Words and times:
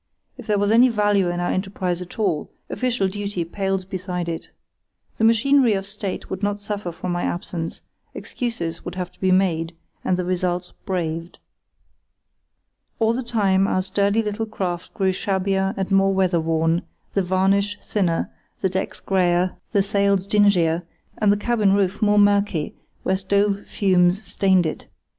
If 0.35 0.47
there 0.47 0.57
was 0.57 0.71
any 0.71 0.89
value 0.89 1.29
in 1.29 1.39
our 1.39 1.51
enterprise 1.51 2.01
at 2.01 2.17
all, 2.17 2.49
official 2.71 3.07
duty 3.07 3.45
pales 3.45 3.85
beside 3.85 4.27
it. 4.27 4.49
The 5.17 5.23
machinery 5.23 5.73
of 5.73 5.85
State 5.85 6.27
would 6.27 6.41
not 6.41 6.59
suffer 6.59 6.91
from 6.91 7.11
my 7.11 7.21
absence; 7.21 7.81
excuses 8.15 8.83
would 8.83 8.95
have 8.95 9.11
to 9.11 9.19
be 9.19 9.31
made, 9.31 9.75
and 10.03 10.17
the 10.17 10.25
results 10.25 10.73
braved. 10.87 11.37
All 12.97 13.13
the 13.13 13.21
time 13.21 13.67
our 13.67 13.83
sturdy 13.83 14.23
little 14.23 14.47
craft 14.47 14.91
grew 14.95 15.11
shabbier 15.11 15.75
and 15.77 15.91
more 15.91 16.15
weather 16.15 16.39
worn, 16.41 16.81
the 17.13 17.21
varnish 17.21 17.77
thinner, 17.79 18.31
the 18.61 18.69
decks 18.69 18.99
greyer, 19.01 19.55
the 19.71 19.83
sails 19.83 20.25
dingier, 20.25 20.81
and 21.19 21.31
the 21.31 21.37
cabin 21.37 21.73
roof 21.73 22.01
more 22.01 22.17
murky 22.17 22.73
where 23.03 23.17
stove 23.17 23.67
fumes 23.67 24.27
stained 24.27 24.65
it. 24.65 24.87